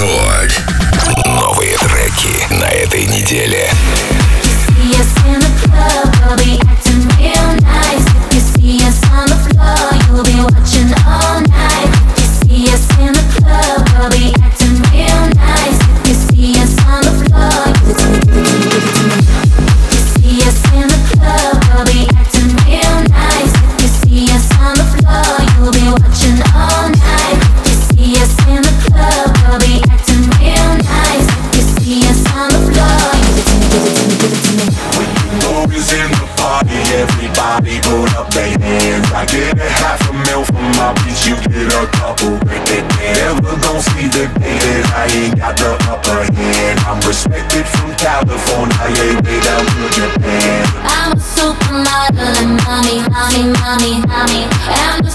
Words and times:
Рекорд. 0.00 0.62
Новые 1.26 1.76
треки 1.76 2.54
на 2.54 2.64
этой 2.64 3.04
неделе. 3.04 3.70
Yes, 4.78 5.06
When 34.60 35.08
in 35.72 36.10
the 36.12 36.28
party, 36.36 36.76
everybody 36.92 37.80
put 37.80 38.12
up 38.14 38.28
their 38.30 38.52
hands. 38.58 39.08
I 39.12 39.24
get 39.24 39.56
a 39.56 39.68
half 39.80 40.00
a 40.08 40.12
mil 40.12 40.44
from 40.44 40.68
my 40.76 40.92
bitch, 41.00 41.28
you 41.28 41.36
get 41.48 41.72
a 41.72 41.86
couple. 41.96 42.36
Never 43.00 43.56
gon' 43.56 43.80
see 43.80 44.06
the 44.08 44.28
day 44.38 44.58
that 44.60 44.84
I 44.92 45.04
ain't 45.16 45.38
got 45.38 45.56
the 45.56 45.72
upper 45.88 46.22
hand. 46.34 46.78
I'm 46.86 47.00
respected 47.08 47.66
from 47.66 47.94
California, 47.96 49.16
way 49.24 49.40
down 49.40 49.64
to 49.64 49.84
Japan. 49.96 50.64
I'm 50.84 51.12
a 51.12 51.20
supermodel 51.20 52.36
and 52.44 52.56
mommy, 52.60 53.00
mommy, 53.08 53.44
mommy, 53.58 54.06
mommy. 54.06 55.09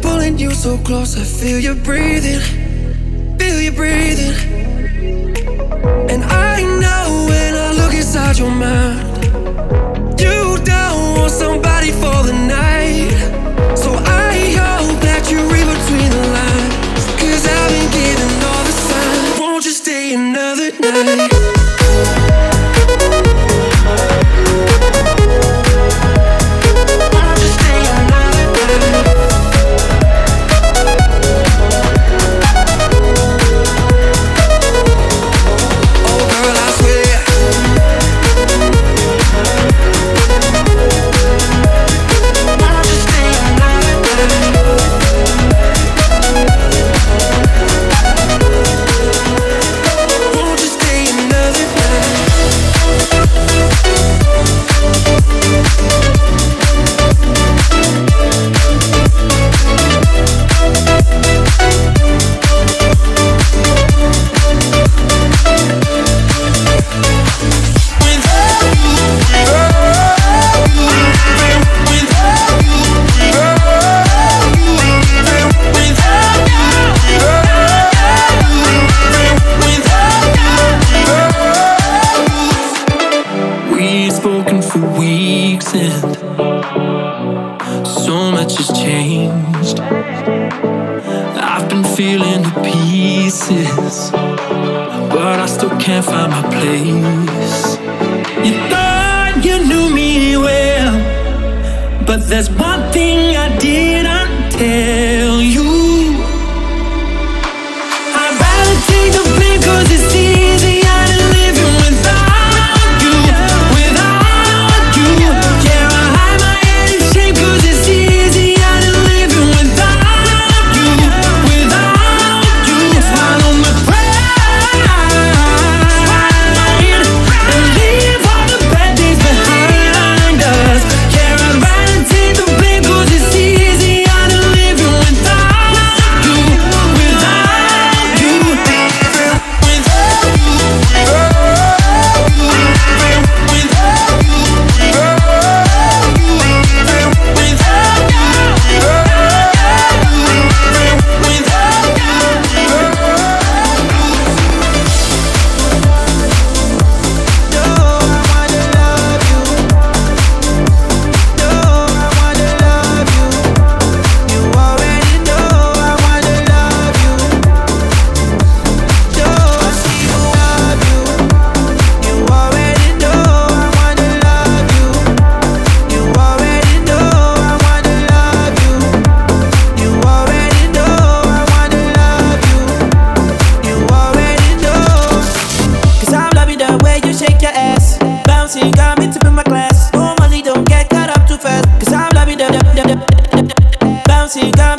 pulling 0.00 0.36
you 0.36 0.50
so 0.50 0.76
close. 0.78 1.16
I 1.16 1.22
feel 1.22 1.60
you 1.60 1.76
breathing, 1.76 2.40
feel 3.38 3.60
you 3.60 3.70
breathing. 3.70 4.34
And 6.10 6.24
I 6.24 6.60
know 6.80 7.26
when 7.28 7.54
I 7.54 7.72
look 7.72 7.94
inside 7.94 8.38
your 8.38 8.50
mind, 8.50 9.24
you 10.20 10.58
don't 10.64 11.18
want 11.18 11.30
somebody 11.30 11.92
for 11.92 12.24
the 12.26 12.32
night. 12.48 12.71
has 88.62 88.78
changed. 88.80 89.80
I've 91.40 91.68
been 91.68 91.84
feeling 91.84 92.42
the 92.42 92.60
pieces, 92.62 94.10
but 94.12 95.40
I 95.40 95.46
still 95.46 95.76
can't 95.80 96.04
find 96.04 96.30
my 96.30 96.42
place. 96.42 97.81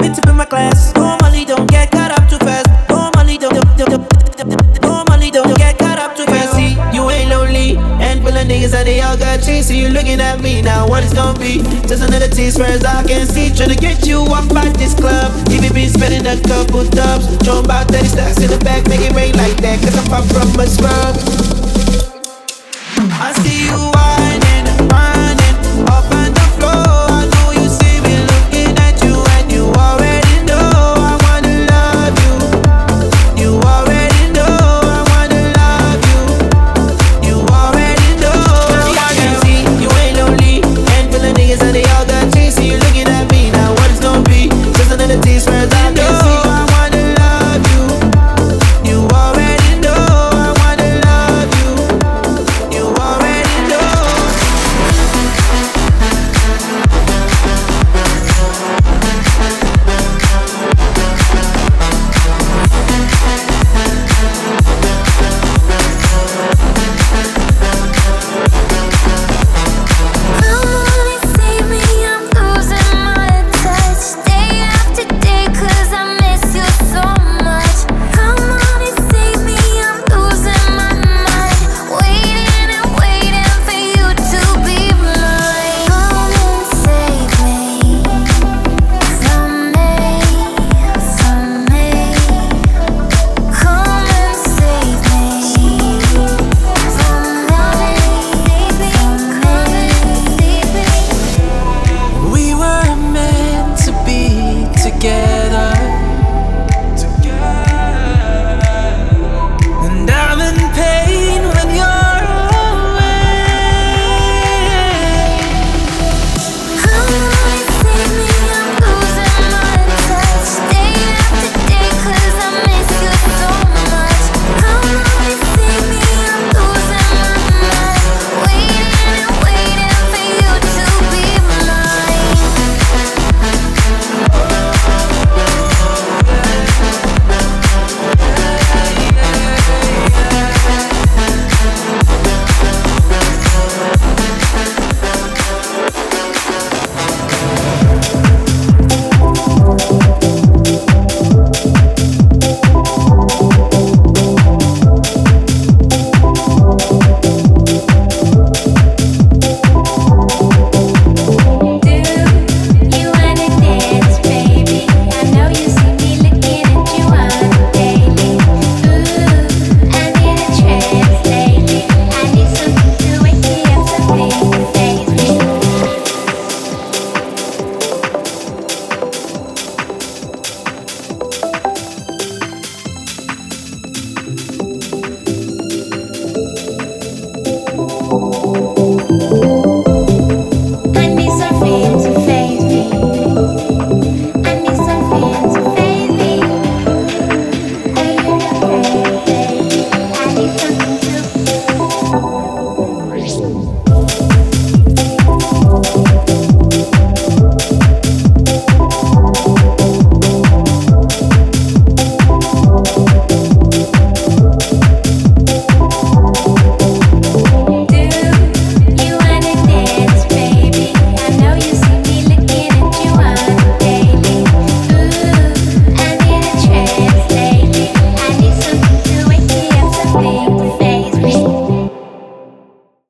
Bouncing 0.04 0.26
got 0.26 0.34
me 0.34 0.38
my 0.40 0.46
class. 0.46 0.94
Normally 0.96 1.46
don't 1.46 1.66
get 1.72 1.90
caught 1.90 2.12
up 2.12 2.28
too 2.30 2.38
fast. 2.40 2.68
Normally 2.90 3.38
don't 3.38 3.56
don't, 3.56 3.88
don't, 3.88 4.82
Normally 4.82 5.32
don't 5.32 5.58
get 5.58 5.80
caught 5.80 5.98
up 5.98 6.18
too 6.18 6.26
fast. 6.26 6.56
See, 6.56 6.76
you 6.92 7.10
ain't 7.10 7.30
lonely. 7.30 7.78
And 8.04 8.20
full 8.20 8.36
of 8.36 8.46
niggas 8.46 8.72
that 8.72 8.84
they 8.84 9.00
all 9.00 9.16
got 9.16 9.42
cheese. 9.42 9.68
So 9.68 9.74
you 9.74 9.88
looking 9.88 10.20
at 10.20 10.42
me 10.42 10.62
now, 10.62 10.90
what 10.90 11.06
it's 11.06 11.14
gonna 11.14 11.40
be? 11.40 11.64
Just 11.88 12.04
another 12.04 12.28
tease 12.28 12.60
as 12.60 12.84
I 12.84 13.02
can 13.08 13.26
see. 13.26 13.56
Trying 13.56 13.70
to 13.70 13.80
get 13.80 14.06
you 14.06 14.24
up 14.36 14.52
at 14.52 14.76
this 14.76 14.94
club. 14.94 15.32
Even 15.50 15.72
been 15.72 15.90
spending 15.90 16.28
a 16.28 16.36
couple 16.44 16.84
dubs. 16.84 17.24
Throwing 17.40 17.64
about 17.64 17.88
30 17.88 18.03